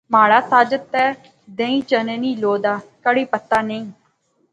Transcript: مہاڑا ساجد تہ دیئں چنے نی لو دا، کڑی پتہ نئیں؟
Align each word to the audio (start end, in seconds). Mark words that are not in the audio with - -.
مہاڑا 0.11 0.39
ساجد 0.51 0.81
تہ 0.93 1.03
دیئں 1.57 1.79
چنے 1.89 2.15
نی 2.21 2.31
لو 2.41 2.53
دا، 2.63 2.73
کڑی 3.03 3.23
پتہ 3.31 3.57
نئیں؟ 3.67 3.85